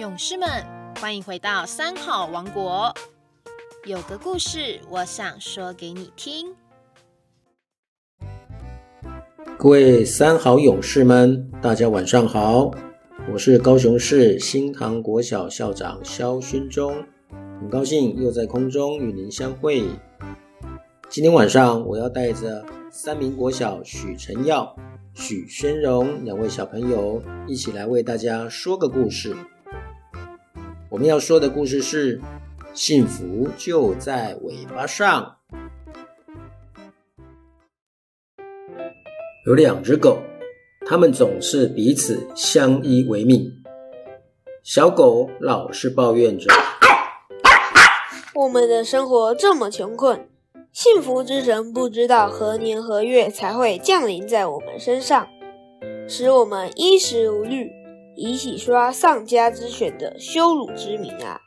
[0.00, 0.48] 勇士们，
[0.98, 2.90] 欢迎回到三好王国。
[3.84, 6.56] 有个故事，我想说给你听。
[9.58, 12.70] 各位三好勇士们，大家晚上好，
[13.30, 17.04] 我是高雄市新塘国小校长肖勋忠，
[17.60, 19.84] 很高兴又在空中与您相会。
[21.10, 24.74] 今天晚上，我要带着三名国小许晨耀、
[25.12, 29.36] 许宣荣两位小朋友一起来为大家说个故事。
[30.90, 32.20] 我们要说的故事是：
[32.74, 35.36] 幸福就在尾巴上。
[39.46, 40.18] 有两只狗，
[40.84, 43.62] 它们总是彼此相依为命。
[44.64, 46.52] 小狗老是抱怨着
[48.34, 50.28] ：“我们的生活这么穷困，
[50.72, 55.28] 幸福之神不知道何年何月才会降临在我们身上，
[56.08, 57.70] 使我们衣食无虑。”
[58.22, 61.40] 以洗刷丧家之犬的羞辱之名啊！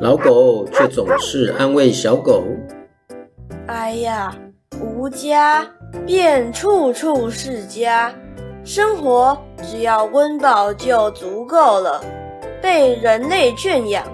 [0.00, 2.44] 老狗却总是安慰小狗
[3.66, 4.36] ：“哎呀，
[4.80, 5.68] 无家
[6.06, 8.14] 便处处是家，
[8.64, 12.00] 生活只要温饱就足够了。
[12.62, 14.06] 被人类圈养，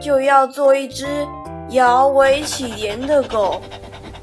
[0.00, 1.06] 就要做一只
[1.72, 3.60] 摇尾乞怜的狗，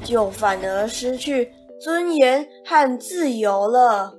[0.02, 4.14] 就反而失去尊严和自由了。”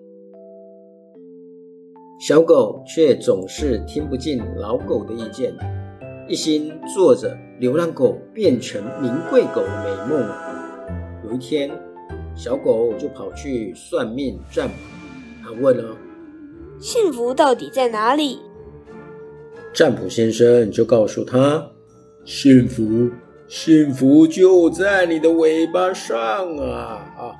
[2.21, 5.51] 小狗却总是听不进老狗的意见，
[6.27, 10.29] 一心做着流浪狗变成名贵狗的美梦。
[11.25, 11.71] 有一天，
[12.35, 14.75] 小狗就跑去算命占卜，
[15.43, 15.97] 他问了
[16.79, 18.37] ：“幸福到底在哪里？”
[19.73, 21.71] 占卜先生就告诉他
[22.23, 23.09] ：“幸福，
[23.47, 27.35] 幸福就在你的尾巴上啊！”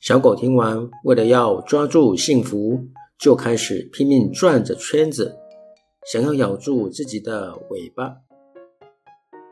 [0.00, 2.80] 小狗听完，为了要抓住幸福，
[3.18, 5.36] 就开始拼命转着圈子，
[6.10, 8.16] 想要咬住自己的尾巴。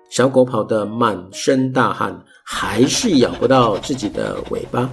[0.08, 4.90] 小狗跑得满身大汗，还是咬不到自己的尾巴，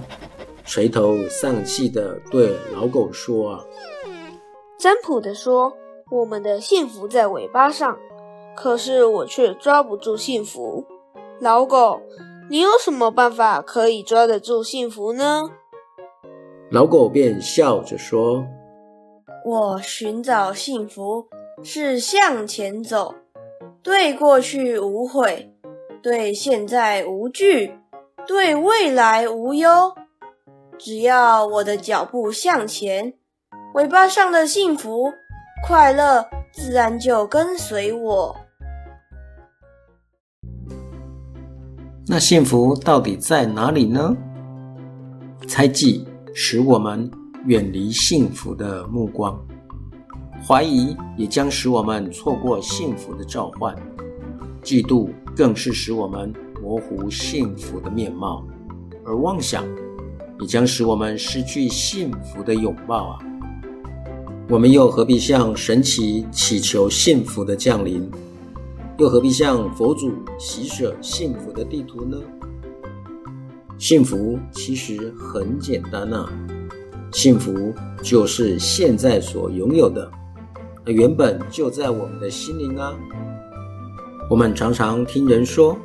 [0.66, 3.64] 垂头丧气地对老狗说：“啊，
[4.78, 5.72] 占卜的说，
[6.10, 7.96] 我们的幸福在尾巴上，
[8.54, 10.84] 可是我却抓不住幸福。
[11.40, 12.02] 老狗。”
[12.48, 15.50] 你有什么办法可以抓得住幸福呢？
[16.70, 18.46] 老狗便笑着说
[19.44, 21.26] ：“我寻找幸福
[21.64, 23.16] 是向前走，
[23.82, 25.52] 对过去无悔，
[26.00, 27.78] 对现在无惧，
[28.26, 29.92] 对未来无忧。
[30.78, 33.14] 只要我的脚步向前，
[33.74, 35.12] 尾巴上的幸福
[35.66, 38.36] 快乐自然就跟随我。”
[42.08, 44.16] 那幸福到底在哪里呢？
[45.48, 47.10] 猜忌使我们
[47.46, 49.36] 远离幸福的目光，
[50.46, 53.74] 怀疑也将使我们错过幸福的召唤，
[54.62, 58.46] 嫉妒更是使我们模糊幸福的面貌，
[59.04, 59.64] 而妄想
[60.38, 63.18] 也将使我们失去幸福的拥抱啊！
[64.48, 68.08] 我们又何必向神奇祈求幸福的降临？
[68.98, 72.16] 又何必向佛祖祈舍幸福的地图呢？
[73.76, 76.26] 幸福其实很简单呐，
[77.12, 80.10] 幸福就是现在所拥有的，
[80.82, 82.94] 那原本就在我们的心灵啊。
[84.30, 85.76] 我们常常听人说，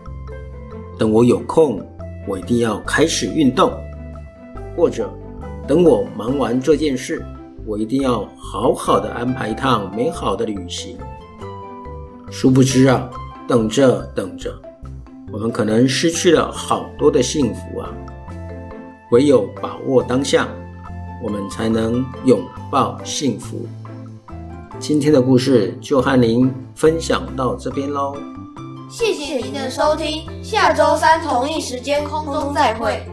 [0.98, 1.86] 等我有空，
[2.26, 3.74] 我一定要开始运动，
[4.78, 5.14] 或者
[5.68, 7.22] 等我忙完这件事，
[7.66, 10.98] 我一定要好好的安排一趟美好的旅行。
[12.31, 13.09] 殊不知啊，
[13.46, 14.50] 等着等着，
[15.34, 17.92] 我们可能失去了好多的幸福啊！
[19.12, 20.47] 唯有把握当下，
[21.22, 23.68] 我们才能拥抱幸福。
[24.80, 28.16] 今天的故事就和您分享到这边喽，
[28.90, 33.06] 谢谢您的收听，下周三同一时间空中再会。